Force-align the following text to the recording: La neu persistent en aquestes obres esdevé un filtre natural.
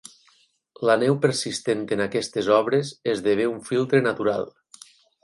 La 0.89 0.93
neu 1.01 1.17
persistent 1.25 1.83
en 1.97 2.01
aquestes 2.05 2.49
obres 2.55 2.89
esdevé 3.13 3.47
un 3.51 3.61
filtre 3.69 4.01
natural. 4.07 4.49